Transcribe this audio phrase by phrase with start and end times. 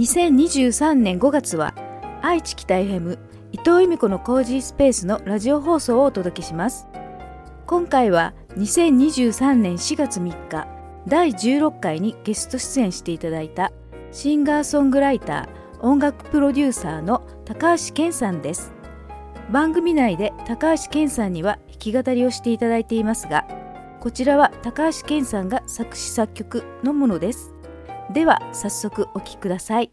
[0.00, 1.74] 2023年5月は
[2.22, 3.18] 愛知北 FM
[3.52, 6.86] 伊藤由美子のコージースペースのラジオ放送をお届けします。
[7.66, 10.66] 今回は2023年4月3日
[11.06, 13.72] 第16回にゲスト出演していただいた
[14.10, 18.72] シンガーソングライター音楽プロデューサーの高橋健さんです。
[19.50, 23.46] 番組内で高橋健さんには弾き語りをしていただいていますが
[24.00, 27.49] こちらは高橋健さんが作詞作曲のものです。
[28.12, 29.92] では早速お聴きください。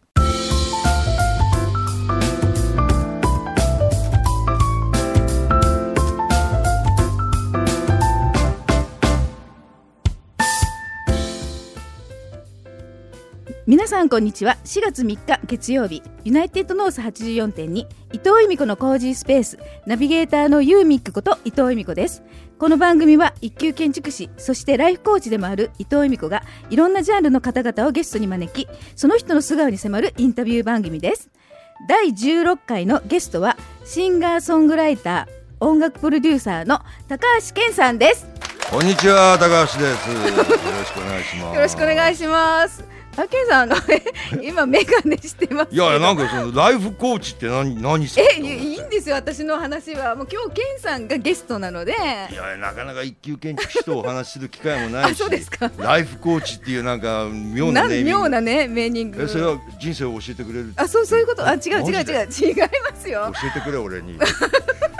[13.68, 14.56] 皆さんこんにちは。
[14.64, 17.86] 4月3日月曜日ユナイテッドノース84.2伊
[18.20, 22.24] 藤由美子のコージースペースナビゲーターのユーミックこと伊藤由美子です。
[22.58, 31.30] この番組は一級建築士そしてライフコーチでもある伊藤由美子がいろんなジャンルの方々をゲストに招きその人の素顔に迫るインタビュー番組です。
[31.90, 38.30] 第16回のゲストはシンガーソングライター音楽プロデューサーの高橋健さんです。
[38.72, 40.09] こんにちは高橋です。
[40.09, 41.56] よろしくお願いします。
[41.56, 43.76] よろしくお願いしますあけさんが
[44.44, 50.16] 今メガネしてますいやなんかそのライフコーチって何何すえいいんですよ私の話は。
[50.16, 51.94] もう今日ケンさんがゲストなので。
[51.94, 55.18] いやなかなか一級建築士とお話しする機会もないし。
[55.18, 55.72] そうですか。
[55.78, 59.24] ライフコーチっていうなんか妙なネ妙なねメーニング。
[59.24, 61.46] えそれは人生を教えてくれるあそうそういうこと？
[61.48, 61.84] あ違う違う違う。
[61.84, 63.31] 違いますよ。
[63.42, 64.18] 教えてくれ俺に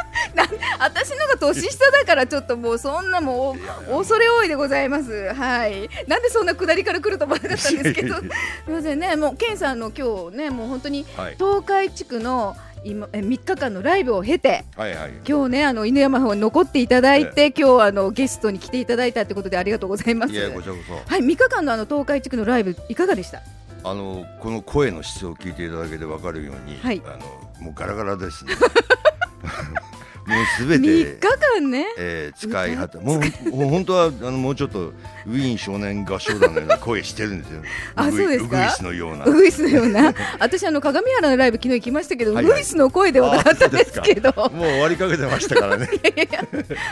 [0.80, 3.56] 私のが年下だからちょっともうそんなも
[3.90, 5.34] う恐れ多いでございます。
[5.34, 5.90] はい。
[6.08, 8.16] なんでそんな下りから来ると思わなかったんですけど。
[8.16, 8.24] す
[8.68, 9.16] みませんね。
[9.16, 11.06] もうケンさんの今日ねもう本当に
[11.38, 20.34] 東海地区の今え3日間のライブを経て、はいはい、今日ねあの犬山さん残っていただいて、ええ、今日あのゲストに来ていただいたということでありがとうございます。
[20.34, 20.40] い。
[20.40, 23.42] はい3日間のあの東海地区のライブいかがでした？
[23.84, 28.54] あのこの声の質を聞いていただけてわかるように、はい、あのもうガラガラですね。
[30.28, 33.20] もうすべて3日間ね、えー、使い果たもう
[33.56, 37.62] もう本当はあのもうちょっとウィーン少年合唱団のような声してるんですよ。
[37.96, 38.58] あそうですか？
[38.58, 39.26] ウグイスのような。
[39.26, 40.14] ウグイスのような。
[40.40, 44.34] 私あの鏡原のライブ昨日行きましたけど、はいはい、ウグイスの声ではなかったですけど。
[44.36, 45.90] もう終わりかけてましたからね。
[45.94, 46.46] いやいや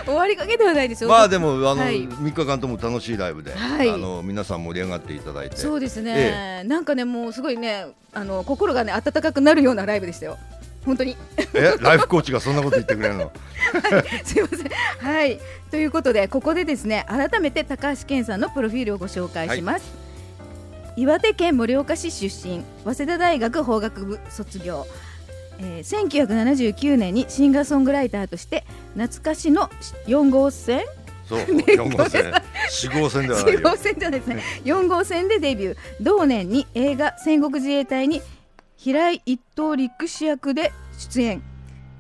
[0.05, 1.09] 終わりかけてはないですよ。
[1.09, 5.57] まあでもあの、はい、3日間とも楽しいライブで、はい、あの皆さん盛り上がっていただいて。
[5.57, 10.37] そうですね、ええ、なんかねもうすごいねあの心がね温かくなるようなライブでしたよ
[10.85, 11.17] 本当に。
[11.53, 14.69] えライフコーチがそんなこと言ってくれるの、はい、すいません。
[14.99, 15.39] はい。
[15.71, 19.91] ということでここでですね改めて高橋健さんのプロフィールをご紹介します、
[20.87, 24.85] はい、岩手県盛岡市出身早稲田大学法学部卒業。
[25.57, 28.65] えー、1979年にシンガーソングライターとして
[28.95, 29.69] 懐かしの
[30.07, 30.81] 4号線？
[31.27, 32.31] そう 4号線。
[32.69, 33.59] 4号線ではないよ。
[33.59, 34.43] 4号線じゃないですね。
[34.63, 35.77] 4号線でデビュー。
[36.01, 38.21] 同年に映画戦国自衛隊に
[38.85, 41.41] 平井一等陸士役で出演。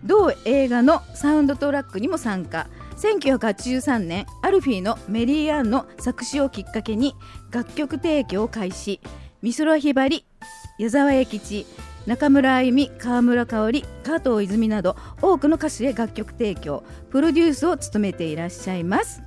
[0.03, 2.67] 同映画のサウンドトラックにも参加。
[2.97, 7.15] 1983年アルフィーのメリー・アンの作詞をきっかけに
[7.49, 9.01] 楽曲提供を開始。
[9.41, 10.27] 美空ひばり
[10.77, 11.65] 矢沢永吉
[12.05, 16.83] 中村あゆみ川村香織加藤泉など多くの歌手へ楽曲提供。
[17.09, 19.23] プロデュースを務めていらっしゃいます。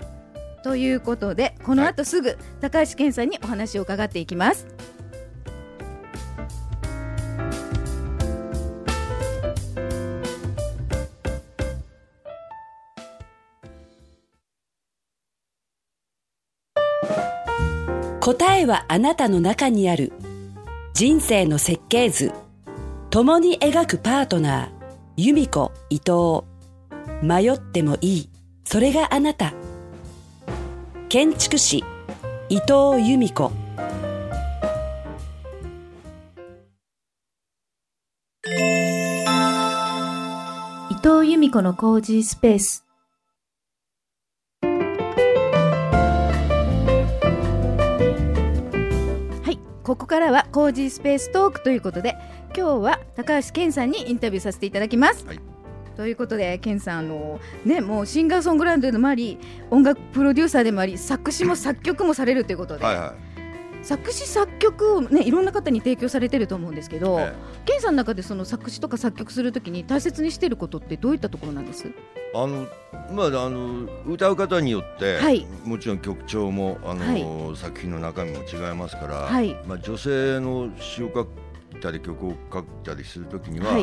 [0.62, 4.68] ということでこの後すぐ高橋健さんにお話を伺っていきます。
[18.20, 20.12] 答えはあなたの中にある。
[20.92, 22.32] 人生の設計図。
[23.10, 24.68] 共に描くパートナー。
[25.16, 26.42] 由美子伊藤。
[27.22, 28.30] 迷ってもいい。
[28.64, 29.54] それがあなた。
[31.08, 31.84] 建築士。
[32.48, 33.52] 伊藤由美子。
[40.90, 42.87] 伊藤由美子のコージースペース。
[49.88, 52.14] ここからはコージースペーストークということで
[52.54, 55.24] 今日は高橋健さんにインタビューさせていただきます。
[55.24, 55.40] はい
[55.96, 59.36] ということで、ケンさん、あのね、もうシンガーソングライターでもあり、
[59.68, 62.84] 音楽プロデューサーでもあり、作詞も作曲もされるということで。
[62.84, 63.27] はいはい
[63.82, 67.32] 作詞作曲をねいろんな方に提供されてると思うんですけど、ええ、
[67.64, 71.90] ケンさんの中でその作詞とか作曲するときに大切にしていることってどういったところなんです？
[72.34, 72.66] あの
[73.12, 77.24] まああの歌う方によって、はい、もちろん曲調もあの、はい、
[77.56, 81.26] 作品の中身も違いますから、はい、まあ女性の詩を書い
[81.80, 83.78] たり曲を書いたりするときには、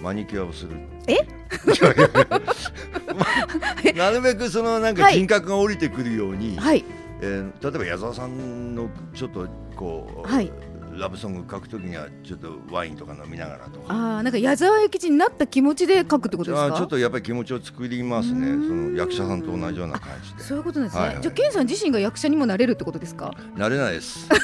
[0.00, 0.76] マニキュアをする。
[1.06, 1.18] え？
[3.96, 6.84] なるべくそのなんか人格が降りてくるように、はい、
[7.20, 10.52] えー、例えば矢沢さんのちょっとこう、はい、
[10.96, 16.76] ラブソング書くときにはちょっとワインとか飲みながらとかあなんか矢沢永吉になった気持ちで書くってことですか？
[16.76, 18.46] ちょっとやっぱり気持ちを作りますね。
[18.46, 20.42] その役者さんと同じような感じで。
[20.42, 21.14] そういうことですね、はい。
[21.14, 23.32] はい、じゃあ健さん自身が役者にもなれるってことですか？
[23.56, 24.28] なれないです。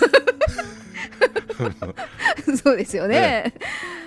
[2.63, 3.55] そうですよね、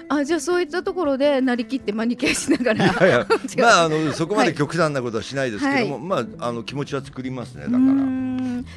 [0.09, 2.93] あじゃあそういったところでなりきってマニキュアしながら。
[3.57, 7.63] まああのそこまで極端なことはしないですけども、はい、まああの気持ちは作りますね。
[7.63, 7.79] だから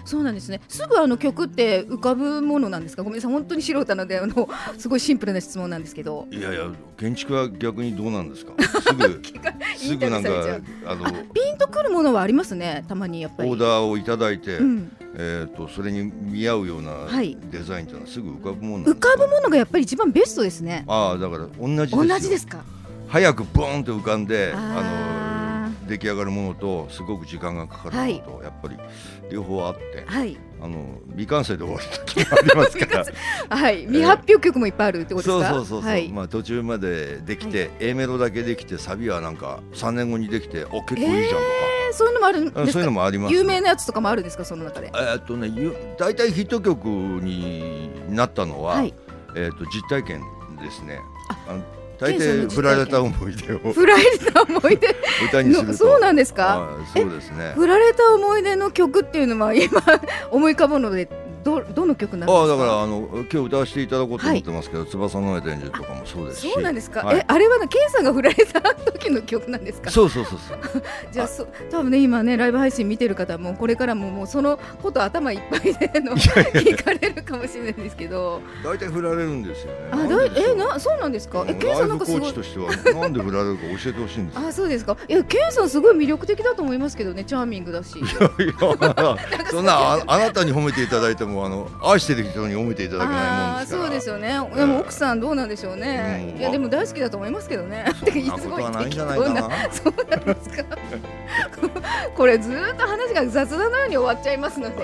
[0.04, 0.60] そうなんですね。
[0.68, 3.02] すぐあの曲って浮かぶものなんですか？
[3.02, 4.48] ごめんなさい本当に素人なのであの
[4.78, 6.26] すごいシンプルな質問なんですけど。
[6.30, 6.68] いやいや
[6.98, 8.52] 建築は逆にどうなんですか？
[8.82, 9.22] すぐ
[9.76, 10.30] すぐなんか
[10.86, 13.50] あのピンとくるものはありますねたまにやっぱり。
[13.50, 14.92] オーダーをいただいて、うん。
[15.16, 16.92] えーと、それに見合うような
[17.50, 20.84] デザインというのはすぐ浮かぶもの、浮かぶものがやっぱり一番ベストですね。
[20.86, 22.62] ああだから同じです同じですか？
[23.08, 25.29] 早くボーンと浮かんであの
[25.90, 28.76] 出来上がるものとすごく時間がかかるものと、はい、やっぱり
[29.28, 33.04] 両方あって、はい、あの未完成で終わる時もありますから。
[33.56, 33.80] はい。
[33.86, 41.42] 未発表曲もいっぱいあるってことですか、そうそうそうそう、はい、まあ途中までできて、はい、A メロだけできてサビはなんか3年後にできてお結構いいじゃんとか、
[41.88, 44.44] えー、そういうのもあるんですそういうのもあります、ね、有名なやつとかもあるんですか？
[44.44, 44.92] その中で。
[44.94, 45.50] えっとね
[45.98, 48.94] 大体ヒット曲になったのは、はい、
[49.36, 50.22] えっと実体験
[50.62, 51.00] ですね。
[51.48, 53.58] あの大抵振られた思い出を。
[53.72, 54.02] 振られ
[54.32, 54.88] た思い出？
[55.28, 56.68] 歌にするそうなんですか？
[56.94, 57.52] そうですね。
[57.56, 59.82] 振られた思い出の曲っていうのは今
[60.30, 61.08] 思い浮かぶので
[61.44, 62.42] どどの曲なんですか？
[62.44, 69.90] あだからあの今日歌わせていただこうと思ってますけど、はい、翼の上で演じるとかもそうですそうなんですか、はい、えあれはねケンさんが振られた時の曲なんですか？
[69.92, 70.58] そうそうそうそう。
[71.12, 78.40] じゃあそ多分ね今ねライブ配信見てる方もこれからももうそのこと頭いっぱいで の聞かれるかもしれないんですけど。
[78.64, 79.78] 大体振られるんですよね。
[79.92, 81.44] あだいえなそうなんですか？
[81.48, 82.70] えケンさんなんかすごいとしては
[83.02, 84.96] なんで振られるか教えてほしいんですあそうですか。
[85.08, 87.98] いやケンさんすごい魅力的だと思いますけどねチャーミングだし。
[87.98, 88.54] いやいや。
[89.50, 94.28] そんなああなたに褒めていただいてもあの愛してる人に褒めていただけないもんですそうですよね。
[94.56, 96.34] でも奥さんどうなんでしょうね。
[96.38, 97.84] いやでも大好きだと思います けどね。
[97.96, 99.48] そんなことはないんじゃないかな。
[99.70, 100.64] そうなんですか。
[102.16, 104.82] これずっと話が雑談のように終わっちゃいますので、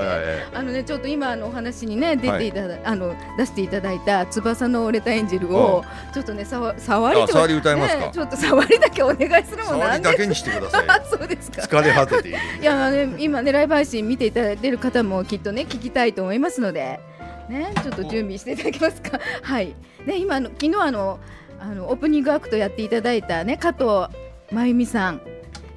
[0.52, 8.10] あのねちょっと今のお話にね出ていただ、あの出していただいた翼の折れたエンジェルをちょっとねさ触り触り歌いますか？
[8.10, 10.86] ちょっと触りだけお願いするもんなんだけにしてください。
[11.08, 11.62] そうですか。
[11.62, 12.38] 疲れ果てている。
[12.60, 17.00] いやね今ねライブ配信見ていただいている方もきっとね聞きたいと思いますので。
[17.48, 19.20] ね、ちょっと準備していただけますか？
[19.40, 19.72] はい。
[20.04, 21.20] ね、今の昨日あの
[21.60, 24.12] あのオープニングアクトやっていただいたね加藤
[24.50, 25.20] 真由美さん。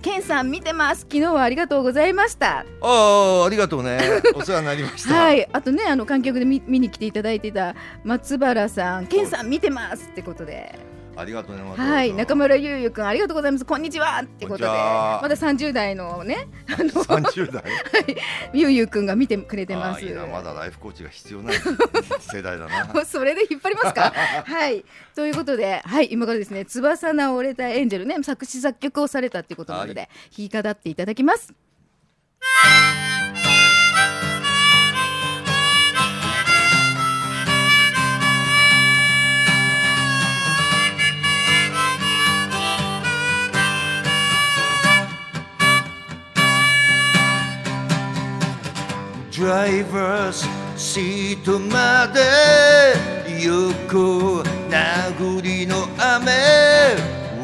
[0.01, 1.01] ケンさん見てます。
[1.01, 2.59] 昨日はありがとうございました。
[2.59, 3.99] ああ、ありがとうね。
[4.33, 5.13] お世話になりました。
[5.13, 7.75] はい、あとね、あの観客で見見に来ていただいてた
[8.05, 10.98] 松原さん、ケンさん見てますってことで。
[11.19, 11.61] ありがとうね。
[11.75, 13.65] はい、中村ゆうゆくん、ありがとうございます。
[13.65, 17.73] こんにちはってことで、まだ三十代のね、あの三十代、 はい、
[18.53, 20.05] ゆうゆくんが見てくれてます。
[20.05, 21.55] いいまだライフコーチが必要ない
[22.21, 23.05] 世代だな。
[23.05, 24.13] それで引っ張りますか？
[24.45, 31.53] はい、ということで、はい、今からですね、翼な折れたエンジェルね、作詞作曲をされたっていうことなので、はい、弾き語っていただきます。
[49.39, 52.19] ドライバーズシートまで
[53.41, 56.33] 横殴りの雨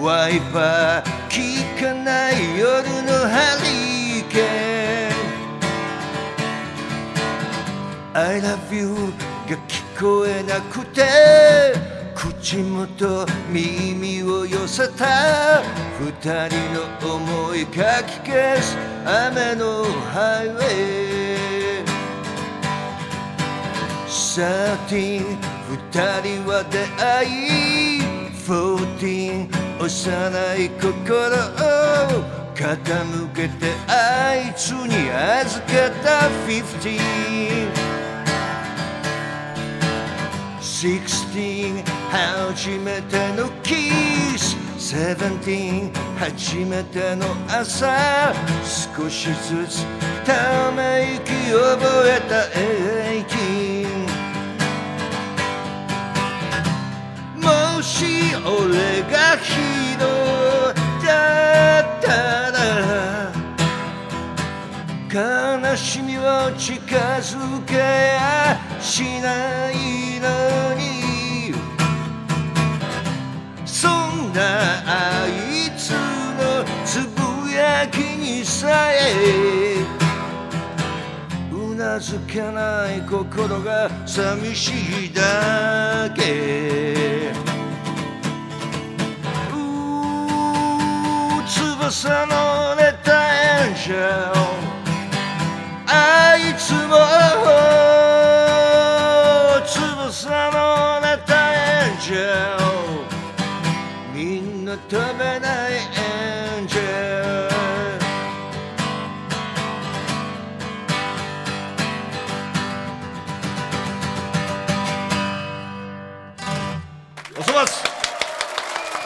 [0.02, 1.38] ワイパー効
[1.80, 5.14] かない夜のハリケー
[8.14, 8.20] ン。
[8.20, 8.94] I love you
[9.50, 11.02] が聞こえなくて
[12.14, 15.64] 口元耳を寄せた。
[15.98, 16.12] 二
[16.50, 21.25] 人の思いかき消す雨のハイウェイ。
[24.36, 25.24] 13
[25.70, 28.02] 二人は出会い
[28.46, 29.48] 14
[29.80, 32.20] 幼い心を
[32.54, 37.72] 傾けてあいつに預けた15
[40.60, 43.90] 16初めてのキ
[44.38, 44.58] ス。
[44.78, 48.34] 17初めての朝。
[48.98, 49.86] 少しずつ
[50.26, 52.36] ため息覚えた
[57.76, 58.06] 18し
[58.46, 60.74] 俺がヒーロー
[61.06, 62.08] だった
[62.52, 62.56] ら
[65.70, 66.22] 悲しみを
[66.58, 69.74] 近づけやしない
[70.20, 70.86] のに。
[73.66, 74.42] そんな
[74.86, 79.76] あいつのつぶやきにさえ
[81.52, 84.72] うなづけない心が寂し
[85.08, 87.45] いだけ。
[91.88, 94.02] 翼のネタエンジェル
[95.86, 96.98] あいつも
[99.64, 107.50] 翼のネタエンジェルみんな食べないエンジェル
[117.40, 117.84] おそばつ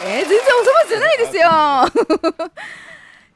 [0.02, 1.50] えー、全然おそばじゃないですよ。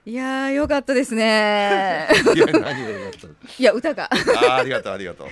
[0.06, 2.08] いやよかったですね。
[2.36, 3.26] いや何がよかった
[3.58, 4.10] いや歌が。
[4.50, 5.28] あありがとうありがとう。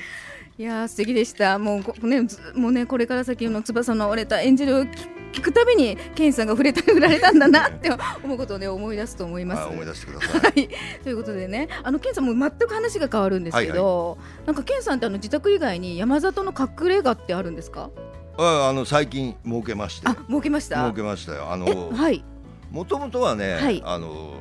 [0.59, 1.59] いや素敵でした。
[1.59, 2.23] もうね
[2.55, 4.89] もうねこれから先の翼の折れた演じる
[5.33, 7.91] 聞くたびにケンさんが触れた触られたんだなって
[8.23, 9.69] 思うことをね思い出すと思います。
[9.69, 10.41] 思い出してください。
[10.41, 10.69] はい、
[11.05, 11.69] ということでね。
[11.83, 14.19] あのケンさんも全く話が変わるんですけど、はい。
[14.19, 17.91] はい、なんかケンさんってあの自宅以外に山里の隠れ家ってあるんですか？
[18.39, 20.09] ああの最近設けまして。
[20.09, 20.83] あ設けました？
[20.87, 21.51] 設けましたよ。
[21.53, 22.25] あのはい。
[22.71, 24.33] もともとはね、はい、あの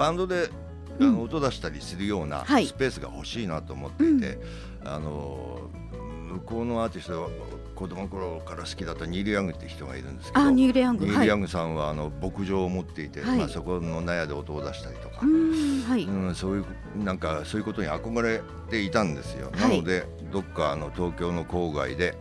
[0.00, 0.48] バンドで
[0.98, 4.38] あの音出したりするようなスペースが欲しいなと思っていて、
[4.82, 5.60] あの
[6.32, 7.30] 向こうのアーティスト
[7.74, 16.64] 子供の頃から好きだったニール・ヤングって人がいるんですけどニール・ヤングニール・ヤングさんはあの牧場を持っていて、はい、まあ、そこの納屋で音を出したりとか、はい、うん、そういう
[17.04, 18.40] なんかそういうことに憧れ
[18.70, 22.16] ていたんですよ、はい、なのでどっかあの東京の郊外で、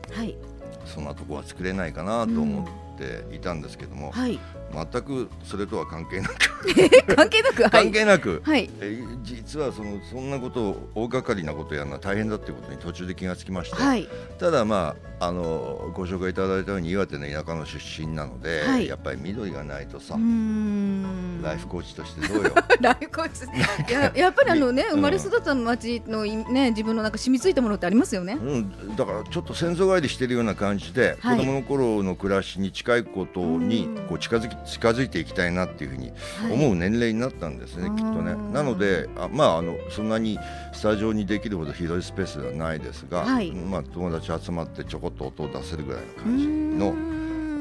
[0.85, 4.37] そんなとこは作れないかなと思っていたんですけども、はい、
[4.73, 6.35] 全くそれとは関係なく。
[7.15, 7.69] 関係なく？
[7.69, 14.07] 関係なく、はい、え実はそのそんなことを大掛かりなことをやるのは大変だっていうことに途中で気がつきまして、はい、
[14.37, 22.53] ただまああのご紹介いただいたように岩手の田舎の出身なので、はい、やっぱり緑がないとさライフコーチとしてどうよ。
[22.79, 23.93] ライフコーチ？
[23.93, 36.11] ややっぱりあのね生まれ育った町のね自分のなんか染みついたものってありますよね、うん、だからちょっと先祖返りしてるような感じで、はい、子供の頃の暮らしに近いことにこう近づき近づいていきたいなっていうふうに
[36.51, 38.35] 思う年齢になったんですね、はい、きっとね。
[38.53, 40.37] なのであまああのそんなに
[40.73, 46.95] スタジオにできるほど広いスペースではないですが、はい、まあ、友達集まってちょこっと音を出せるぐらいの感じの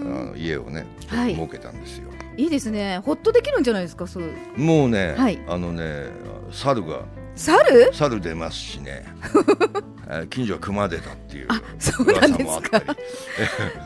[0.00, 2.08] あの家をね設けたんですよ。
[2.36, 3.00] いいですね。
[3.04, 4.30] ほっとできるんじゃないですかそう。
[4.56, 5.16] もうね、
[5.48, 6.06] あのね
[6.52, 7.02] 猿が
[7.38, 7.90] 猿？
[7.92, 9.04] 猿出ますしね。
[10.30, 12.82] 近所は熊出たっていうあそうなんですか。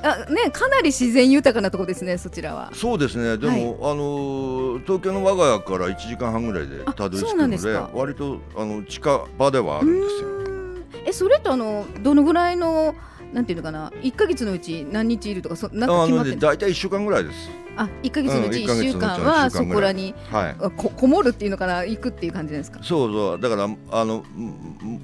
[0.02, 2.70] あ ねかなり自然豊かなところですねそちらは。
[2.74, 3.36] そうですね。
[3.36, 7.58] でも、はい、あの東京の我が家から1時間半ぐらいでたどり着くので
[7.92, 10.28] 割とあの近場ではあるんですよ。
[11.04, 12.94] えそれとあのどのぐらいの
[13.32, 22.80] なんていうのかな1か月のうち何日いるとかそなんか決まって大体1週間ぐらいですあ1か月のうち1週間はそこらに、はい、ここもるっていうのかな行くっていう感じですか？
[22.82, 23.40] そうそう。
[23.40, 24.24] だからあの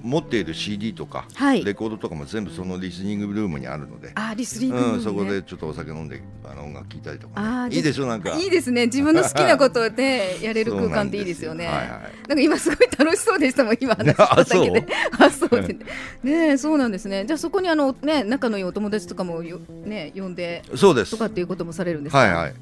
[0.02, 4.12] 持っている CD とか、はい、レコードとかも全部そのリスニングルームにあるので。
[4.14, 8.36] あリスニングルーム、ね、うん、そこでちょっとお酒飲んであの音楽聴いたりとか、ね、いいでしょなんか。
[8.36, 8.86] いいですね。
[8.86, 11.66] 自分の好きなことでやれる空間っていいですよね。
[12.28, 13.94] なんか今すごい楽しそうでしたもん今。
[13.94, 14.86] 話しただけで。
[15.18, 15.76] あそうで。
[16.22, 17.24] ねそうなんですね。
[17.26, 21.12] じゃあそこにあのね仲のいいお友達とかもよね呼んでそうです。
[21.12, 22.18] とかっていうこともされるんですか？
[22.18, 22.54] はいはい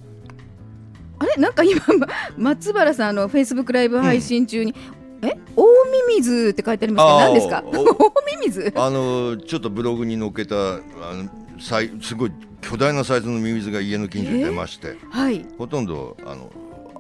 [1.19, 1.37] あれ？
[1.37, 1.81] なんか今
[2.37, 4.75] 松原さんのフェイスブックライブ配信中に、
[5.23, 5.39] うん、え？
[5.57, 5.65] 大
[6.09, 7.63] ミミズって書いてありますけど何ですか？
[7.65, 11.29] 大ミミズあのちょっとブログに載っけたあの
[11.61, 14.91] さいすごい巨大なサイズのミミズが家の近所に出まして、え？
[14.91, 16.51] ー、はい、ほとんどあの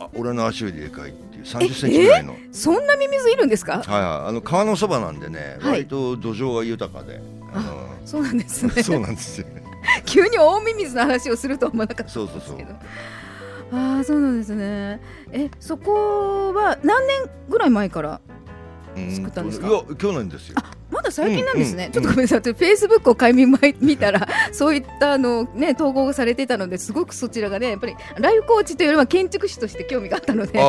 [0.01, 2.37] あ俺の足よりでかいっていう30センチぐらいの、え？
[2.37, 3.83] ー、そんなミミズいるんですか？
[3.83, 7.21] はい、あの川のそばなんでね、はい、割と土壌が豊かで
[7.53, 8.71] あのそうなんですね。
[8.83, 9.47] そうなんですよ。
[10.05, 12.27] 急に大ミミズの話をすると思わなかったんですけど。
[12.27, 12.67] そうそうそう
[13.73, 15.01] ああそうなんですね。
[15.33, 18.21] えそこは何年ぐらい前から
[19.15, 19.69] 作ったんですか？
[19.69, 20.57] いや去年ですよ。
[20.91, 23.35] まだ最近なんですね、うん、ちょっとごめんなさい、フェイスブックを買い
[23.81, 30.65] 見たら、そういったあの、ね、投稿がされてたので、すごくそちらがね、やっぱりライフコーチというよりは建築士として興味があったので、は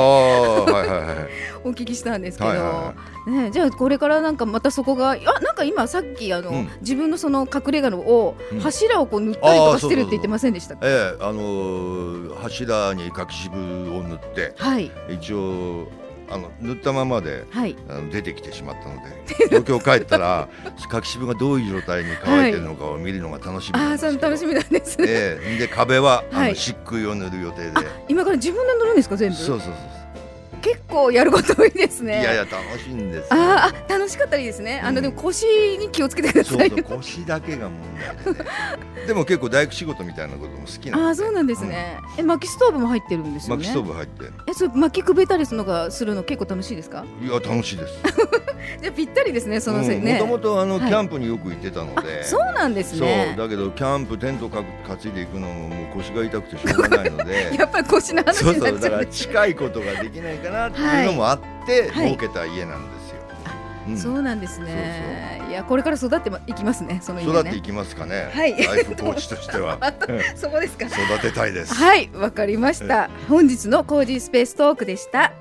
[0.67, 1.27] いはいはい、
[1.63, 2.93] お聞きしたんですけど、はいは
[3.27, 13.55] い、ね、じゃあ、これからなんかまたそこが、あなんか今、さっきあの、うん、自分のその隠れ家のを、柱をこう塗ったりとかしてるって言ってませんでしたええあのー、柱に柿渋
[13.96, 15.88] を塗って、はい、一応、
[16.29, 20.50] あの塗ったままで、はい、あの出てきてしまったので東京帰ったら
[20.89, 27.88] 柿渋がどういう状態に乾いてるのかを見るのが楽しみなんです、はい、あ楽しみなんですね、えー、で壁はあの漆喰を塗る予定で。
[28.07, 29.36] 今から自分で塗るんですか全部？
[29.36, 29.97] そうそうそう
[30.62, 32.22] 結構やること多いですね。
[32.22, 34.82] いやいや楽しいんですああ楽しかったらいいですね。
[34.84, 35.46] あの、でも腰
[35.78, 36.70] に気をつけてください。
[36.70, 37.80] そうそう腰だけが問
[38.26, 38.50] 題で、ね、
[39.08, 41.10] でも結構大工仕事みたいなことも好きな。
[41.10, 42.00] あそうなんですね。
[42.16, 43.64] うん、え薪ストーブも入ってるんですよね？
[43.64, 47.06] 薪ストーブ入ってえそれ薪くべたりするのがするの結構楽しいですか？
[47.22, 47.94] いや楽しいです。
[48.82, 63.18] じゃぴったりですねそのせねもともとあの、キャンプによく行ってたのでそうなんですねそうだけどキャンプテントか担いでいくのももう腰が痛くてしょうがないので やっぱり腰の話になっちゃうそうそうだから近いことができないかなっていうのもあって、はい、設けた家なんですよ、
[63.88, 65.42] うん、そうなんですね。
[65.50, 68.30] いやこれから育っていきますねその家、ね、育っていきますかね。
[68.34, 68.52] はい。
[68.52, 69.80] ライフコーチとしては。
[70.36, 70.88] そこですか。
[70.88, 71.74] 育てたいです。
[71.74, 73.10] はいわかりました。
[73.30, 75.32] 本日のコージースペーストークでした。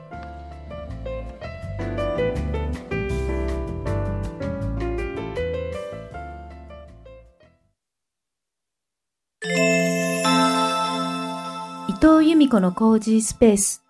[11.89, 13.86] 伊藤由美子のコージースペース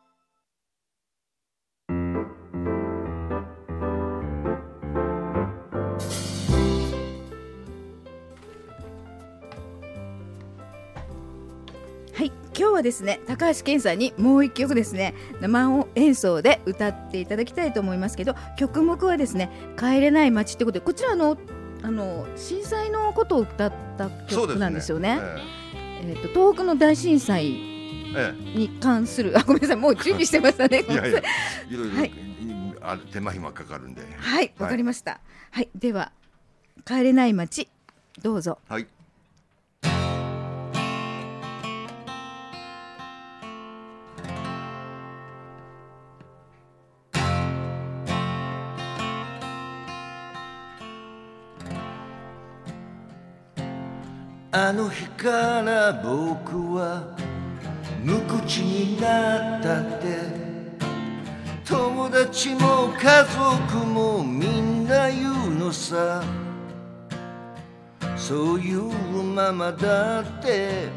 [12.77, 21.37] はですね高橋健さんにもう一曲ですね生演奏で歌っていただきたいと思いますけど曲目はですね帰れない街ってことでこちらの
[21.83, 25.21] あの震災のことを歌った曲なんですよね。
[26.03, 30.81] えー、と東北の大震災に関する、ええ、あごめんなさいもう準備してましたね。
[30.89, 31.23] いやいやい
[31.77, 32.13] ろいろ、はい、
[32.81, 34.03] あ手間暇かかるんで。
[34.17, 35.21] はいわ、かりました。
[35.51, 36.13] はい、では
[36.85, 37.69] 帰れない街
[38.23, 38.59] どうぞ。
[38.69, 38.87] はい。
[54.59, 57.05] あの日から僕は
[58.03, 60.17] 無口になったって。
[61.63, 66.25] 友達も家族もみんな言うのさ。
[68.17, 68.85] そういう
[69.35, 70.89] ままだって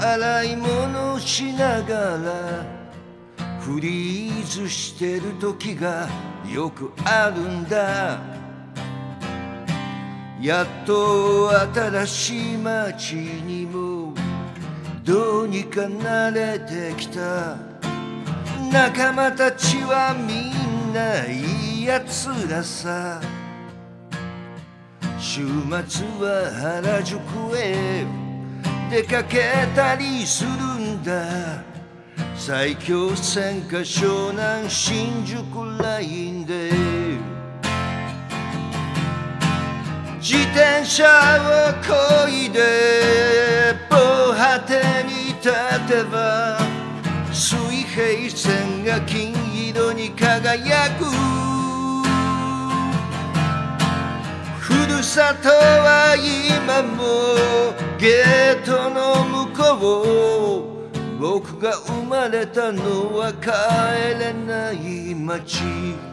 [0.00, 6.08] 洗い物しながらフリーズしてる時が
[6.50, 8.41] よくあるんだ。
[10.42, 14.12] やっと新しい街にも
[15.04, 17.56] どうにか慣れてきた。
[18.72, 23.20] 仲間たちはみんないいやつらさ。
[25.20, 27.20] 週末は原宿
[27.56, 28.04] へ
[28.90, 29.42] 出かけ
[29.76, 31.62] たりするんだ。
[32.36, 35.38] 埼京線か湘南新宿
[35.80, 36.81] ラインで
[40.22, 43.96] 自転車をこいで防
[44.32, 45.50] 波堤に立
[45.88, 46.56] てば
[47.32, 49.34] 水平線が金
[49.70, 51.06] 色に輝く。
[54.60, 61.20] ふるさとは今もゲートの向こう。
[61.20, 63.48] 僕が生まれたのは帰
[64.20, 66.11] れない街。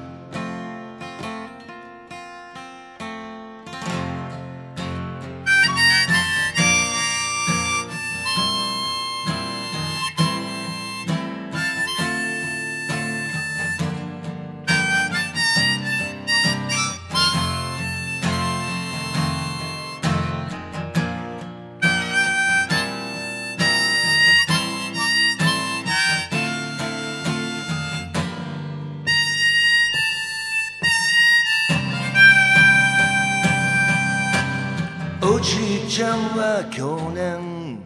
[36.66, 36.82] 去
[37.14, 37.80] 年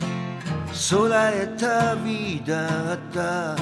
[0.71, 2.55] 空へ旅立っ
[3.13, 3.55] た。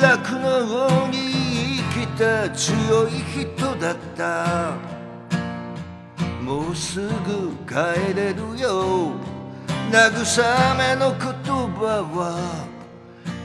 [0.00, 4.72] 楽のに生きた強い人だった。
[6.42, 9.12] もうすぐ帰れるよ。
[9.90, 11.18] 慰めの言
[11.72, 12.66] 葉は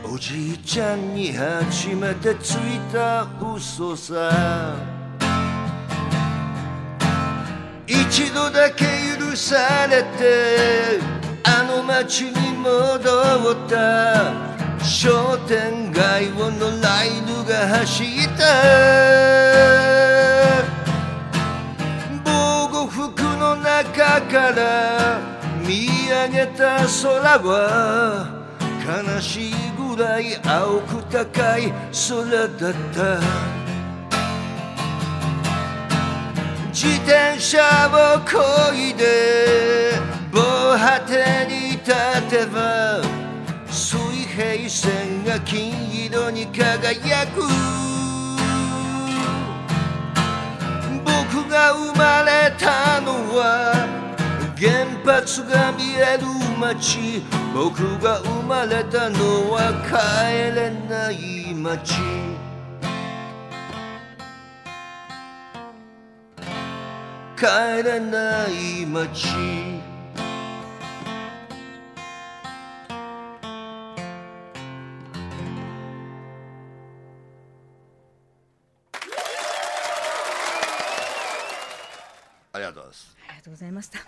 [0.04, 4.99] おじいちゃんに初めてついた嘘さ。
[7.90, 8.86] 一度だけ
[9.18, 11.00] 許されて
[11.44, 13.00] あの街に戻
[13.52, 14.32] った。
[14.84, 18.44] 商店街をのライドが走った。
[22.24, 25.20] 防護服の中から
[25.68, 28.28] 見上げた空は
[28.86, 33.59] 悲しいぐらい青く高い空だった。
[36.82, 37.60] 自転車
[37.92, 40.00] をこいで
[40.32, 41.92] 防波堤に立
[42.30, 43.02] てば
[43.70, 45.74] 水平線が金
[46.06, 47.42] 色に輝く。
[51.04, 53.76] 僕が生まれたのは
[54.58, 56.26] 原発が見える
[56.58, 57.24] 街。
[57.54, 62.39] 僕が生まれたのは帰れない街。
[67.40, 69.30] 帰らない街。
[82.52, 83.18] ありがとうございます。
[83.26, 84.00] ありがとうございました。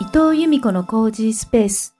[0.00, 1.97] 伊藤由美子のコージースペース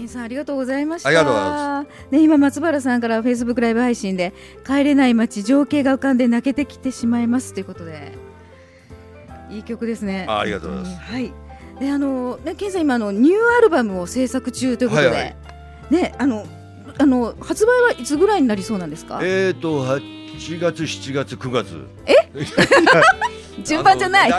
[0.00, 1.82] はい健さんありがとうございました。
[2.10, 4.32] ね今松原さんからフェイスブックライブ配信で
[4.66, 8.12] 帰れない街情景が浮かんで泣けてきてしまいますということで。
[9.50, 10.26] いい曲ですね。
[10.28, 11.32] あありがとうございます、はい。
[11.80, 15.34] であのね健さん今あのニューアルバムを制作中ということで、はいはい、
[15.90, 16.46] ねあの
[16.98, 19.18] あの発売はいつぐらいになりそうなんですか？
[19.22, 21.86] えっ、ー、と8月7月9月。
[22.06, 22.14] え？
[23.64, 24.30] 順番じゃない。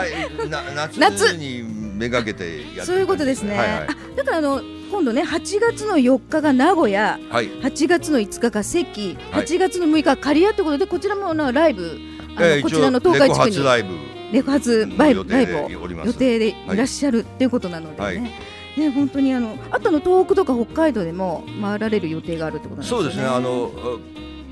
[0.98, 4.62] 夏にめがけてや そういうことですね、はいはい、だからあの
[4.92, 11.98] 今度ね8月の4日が名古屋、はい、8月の5日が関、はい、8月の6日が刈谷ということでこちらもライブ
[12.36, 16.54] あの、えー、こちらの東海地区にライブレコ発ライブライブを予定でい。
[16.76, 18.20] らっしゃるっていうことなのでね、はい。
[18.20, 22.98] ね、本当にあのあとの東北とか北海道でも回られる予定があるってことなんですね。
[22.98, 23.24] そうですね。
[23.24, 23.70] あの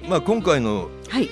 [0.07, 1.29] まあ今回の、はい、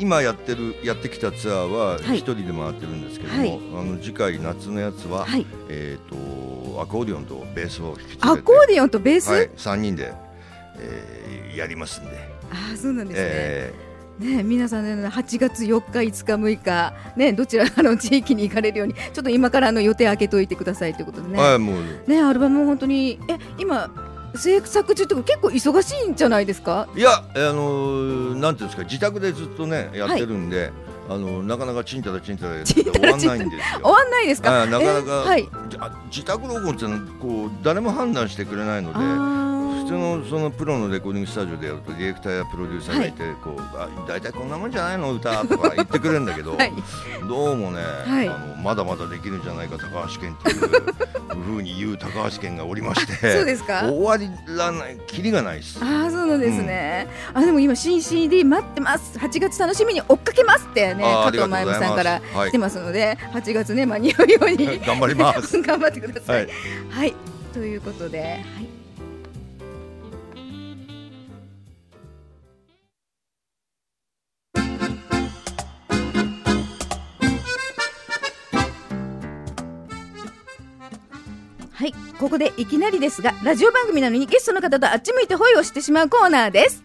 [0.00, 6.16] 今やってるやってきたツアーは一人で回ってるんですけども、はい、あの次回夏のやつは、はい、えっ、ー、と
[6.80, 10.12] アコーディオンとベースを引きアコーディオンとベース、三、はい、人で、
[10.78, 12.10] えー、やりますんで。
[12.50, 13.24] あそうなんですね。
[13.24, 13.92] えー。
[14.36, 22.10] ね、皆さん、ね、8月4日、5日、6日、ね、どちらかの地域に行かれるようにちょっと今からの予定開けといてくださいということでね,、はい、もう。
[22.10, 23.90] ねアルバムも本当にえ今
[24.36, 26.88] 制作中って結構忙しいんじゃないですか？
[26.94, 30.72] いや、あのー、なんていうんですか自宅でずっとねやってるんで、はい、
[31.14, 33.80] あのなかなかちんたらちんたら終わんないんですよ。
[33.82, 34.66] 終わんないですか。
[34.66, 35.48] なかなか、はい、
[36.10, 39.41] 自宅録音ってのはこう誰も判断してくれないので。
[39.92, 45.12] 普通のそのプロのレコーディングスタジオでやるとディレクターやプロデューサーがいて、はい、こうあ大体こんなもんじゃないの？
[45.12, 46.72] 歌とか言ってくれるんだけど、はい、
[47.28, 53.82] どうもね、はい、あのまだまだできるんじゃないか高橋健っていうふうに言う高橋健がおりまして そうですか？
[53.82, 55.78] 終わりらないきりがないです。
[55.82, 59.18] あそうなんですね、うん、あでも今新 CD 待ってます。
[59.18, 65.60] 8月楽しみに追っかけますってね加藤真由美さんから来てますので、はい、8月ね間に合うように頑張ります。
[65.60, 66.48] 頑張ってください、はい、
[66.90, 67.14] はい、
[67.52, 68.26] ということでは
[68.62, 68.81] い
[82.32, 86.82] ここでいきなりですがラジオ番組なのにゲストの方とあっち向いてホイをしてしまうコーナーです。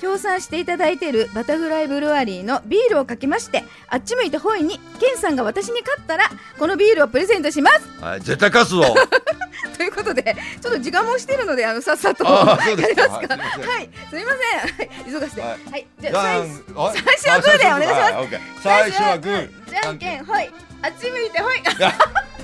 [0.00, 6.24] 協賛していただいているバタフライブルワリーのビールをかけましてあっち向いてホイにケンさんが私に勝ったら
[6.58, 8.02] このビールをプレゼントします。
[8.02, 8.82] はい絶対勝つぞ。
[9.76, 13.36] ということでちょっと時間もしてるのであのさっさと やりますか。
[13.36, 14.32] はいすみま
[14.64, 18.62] せん、はい、急がせて、はい、はい、じゃあ最初はグーでお願いします。
[18.62, 19.50] 最初はグー。
[19.68, 20.50] じゃんけんほい。
[20.80, 21.62] あっち向いてほい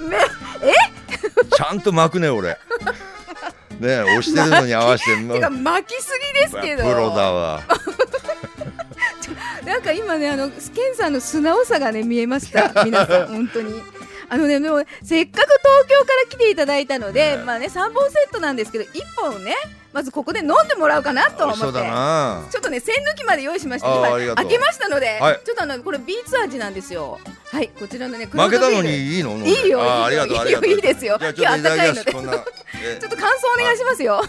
[0.00, 1.05] めえ？
[1.56, 2.58] ちゃんと巻くね俺。
[3.80, 6.84] ね押してるのに合わせててか巻きすぎですけど。
[6.84, 7.62] プロだわ。
[9.64, 12.84] なんか今ねあのスケンさんの素直さがね見えました。
[12.84, 13.82] 皆さん 本当に。
[14.28, 19.54] あのねでもせっかく東京から来ていただいたので、ね、まあね三本セットなんですけど一本ね
[19.96, 21.62] まずここで飲んでもらおうかなと思って。
[21.62, 21.72] ちょっ
[22.62, 23.88] とね栓抜きまで用意しました
[24.20, 27.18] 今開けましたので、はい、ちょっとあのこれビーツ味なんですよ。
[27.50, 29.38] はいこちらのね負けたのにいいの？
[29.38, 30.70] いいよありがとうありがとう。
[30.70, 31.16] いいですよ。
[31.18, 32.12] 今日暖かいので。
[32.12, 32.22] ちょっ
[33.08, 34.22] と感想お願いしますよ。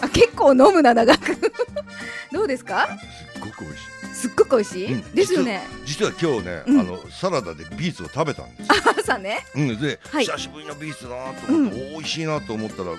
[0.00, 1.36] あ結構飲むな長く。
[2.30, 2.86] どうですか？
[3.34, 5.60] すっごく美味しいすっごく美味しい、うん、ですよね。
[5.84, 9.44] 実は今日ね、うん、あのサラダでビーツを食べたんです朝ね。
[9.54, 9.78] うん。
[9.78, 12.92] で、はい、久しぶりのビーツだなと思って、うん、美味しいなと思ったら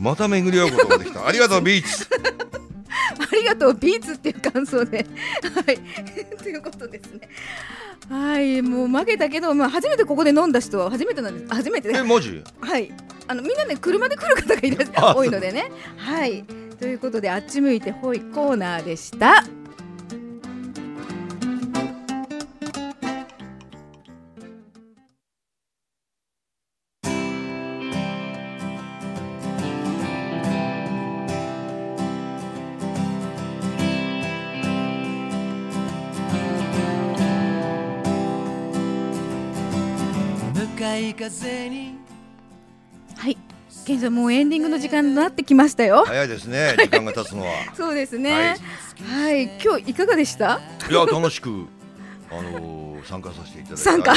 [0.00, 1.24] また巡り合うことができた。
[1.26, 2.08] ありがとうビーツ。
[3.32, 5.06] ありがとうビーツっていう感想で
[5.54, 5.78] はい。
[6.42, 7.28] ということですね。
[8.10, 8.60] はい。
[8.60, 11.54] もう負けたけど、まあ、初めてここで飲んだ人は初めてなんです。
[11.54, 12.42] 初めてえマジ？
[12.60, 12.92] はい。
[13.28, 15.70] あのみんなね車で来る方がいら多いのでね。
[15.96, 16.44] はい。
[16.80, 19.44] ということであっち向いてほいコーナーでした。
[43.16, 43.36] はい。
[43.84, 46.04] 現在もうエンディングの時間になってきましたよ。
[46.06, 46.74] 早いですね。
[46.78, 47.52] 時間が経つのは。
[47.74, 48.56] そうですね。
[49.04, 50.60] はい、はい、今日いかがでした？
[50.90, 51.66] いや楽しく。
[52.30, 53.82] あのー、参加させていただいて。
[53.82, 54.10] 参加。
[54.10, 54.16] は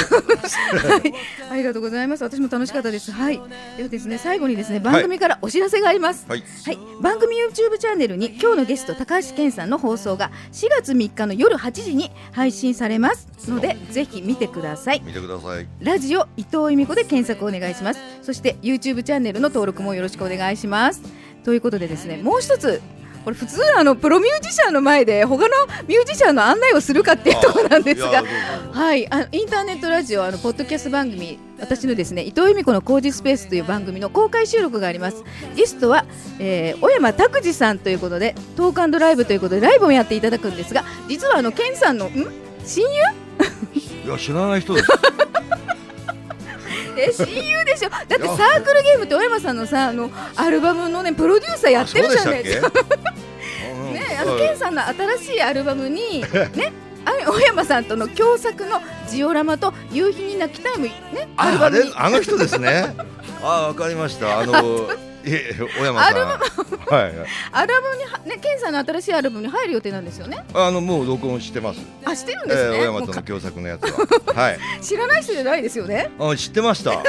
[0.97, 1.13] い、
[1.51, 2.23] ありがとうございます。
[2.23, 3.11] 私も楽しかったです。
[3.11, 3.39] はい。
[3.77, 6.25] ではですね最後にですね番組からお知らせがあります。
[6.27, 15.01] はい、はい、番組 YouTube チャンネルに今日のゲスト高橋健さんの放送が4月3日の夜8時に配信されますのでぜひ見てください。
[15.05, 15.67] 見てください。
[15.79, 17.99] ラジオ伊藤由美子で検索お願いします。
[18.21, 21.01] そして YouTube チャンネルの登録もよろしくお願いします。
[21.43, 22.81] ということでですねもう一つ
[23.23, 25.49] これ普通あのプロミュージシャンの前で他の
[25.87, 28.23] ミュージシャンの案内をするかっていうところなんですが、
[28.71, 29.11] はい。
[29.11, 35.23] あのインターネットラジオあのポッドキャスト番組私のですね伊藤由美子の工事スペースという番組の公開収録があります。
[35.55, 36.05] ゲストは、
[36.39, 42.09] えー、小山拓司さんということでトークライブということでライブもやっていただくんですが実はあの健さんのん？
[42.65, 43.03] 親友？
[44.05, 44.87] いや知らない人です
[46.97, 47.89] え親友でしょ？
[47.89, 52.69] だってサークルゲームって小山さんのさあのアルバムのねプロデューサーやってるじゃないですか。
[53.93, 56.73] ねあのケンさんの新しいアルバムにね
[57.25, 60.91] 小山さんとの共作のジオラマと夕日に泣きたいもね
[61.37, 62.95] アルバムあの人ですね。
[63.41, 64.39] あわかりました。
[64.39, 64.89] あの
[65.25, 66.15] え小山さん。
[66.15, 66.43] アルバム、
[66.87, 67.13] はい、
[67.51, 70.45] アルバムにね、ケンさんの新しいアルバムに入る予定なんですよね。
[70.53, 71.81] あのもう録音してます。
[72.05, 72.77] あ、してるんですね。
[72.77, 74.33] えー、小山さんの共作のやつは。
[74.33, 74.59] はい。
[74.81, 76.09] 知らない人じゃないですよね。
[76.19, 76.91] あ、知ってました。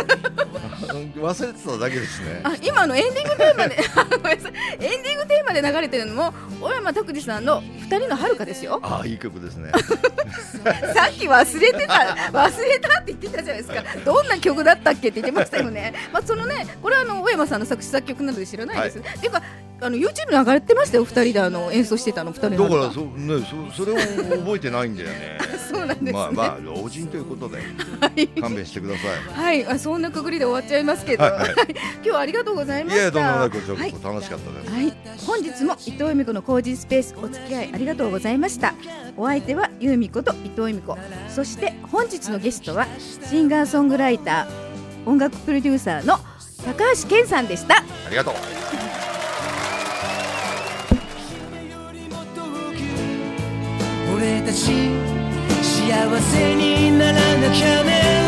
[0.90, 2.40] 忘れてただけですね。
[2.42, 3.76] あ、今のエンディングテーマで、
[4.80, 8.80] エンディングテーマで流れてるのも小山拓司さんの二人の遥かですよ。
[8.82, 9.70] あ、いい曲ですね。
[10.94, 11.94] さっき忘れてた、
[12.32, 13.84] 忘れたって言ってたじゃないですか。
[14.04, 15.94] どんな曲だったっけって言ってましたよね。
[16.12, 19.00] まあそのね、これはあの小山さんの作詞作曲などで知らないです。
[19.00, 19.42] はい、っていうか
[19.82, 25.38] あの YouTube 流れてましたよ二人であの演奏してたの二人だからそねそそれを覚えてないんだよね。
[25.70, 27.58] そうなんです、ね、まあまあ老人ということで、
[28.00, 29.42] はい、勘弁してください。
[29.42, 31.32] はい、あそんなくぐりで終わっちゃいますけど、はい、
[32.02, 33.02] 今日はありがとうございました。
[33.02, 34.72] いやどうもなく楽しかったです。
[34.72, 34.92] はい、
[35.26, 38.74] 本日も伊藤由美子の工事スペースお付き合いありがとうございました。
[39.16, 42.86] お相手は由美子と伊藤由美子、そして本日のゲストは
[43.30, 46.18] シンガーソングライター、音楽プロデューサーの
[46.64, 47.78] 高橋健さんでした。
[47.78, 48.34] ありがとう。
[54.14, 54.90] 俺たち
[55.62, 57.18] 幸せにならな
[57.50, 58.19] きゃね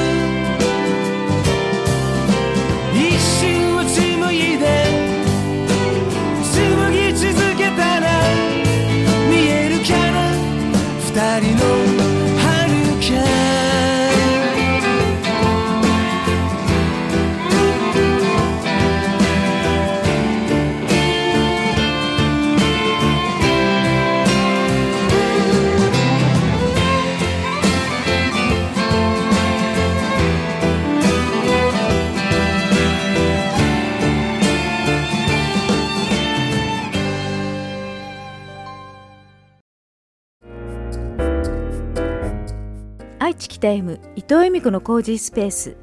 [43.23, 45.77] 愛知北 M 伊藤由美子の工事スペース。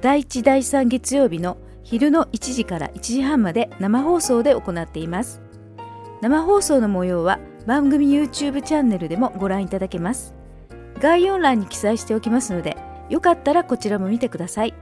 [0.00, 5.42] 第1第3月曜日の昼の1時から1時半まで生放送で行っています。
[6.22, 10.34] 生放送の模様は番組 YouTube チャンネルでもご覧いただけます。
[10.98, 12.78] 概要欄に記載しておきますので
[13.10, 14.72] よかったらこちらも見てください。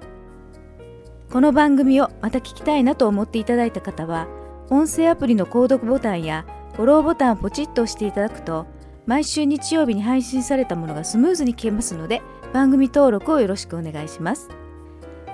[1.33, 4.29] この番組をまた聞きたいなと思っていただいた方は
[4.70, 8.72] 音声アプリの購読ボタンやフォローボタンをポチッと押していただくと
[9.06, 14.48] 毎週日曜日に配信されたものがスムーズに聞けますので番組登録をよろしくお願いします。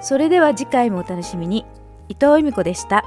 [0.00, 1.66] それでは次回もお楽しみに。
[2.08, 3.04] 伊藤由美子でした。